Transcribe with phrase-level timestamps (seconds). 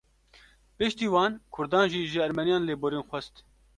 [0.77, 3.33] Piştî wan, Kurdan jî ji Ermeniyan lêborîn xwest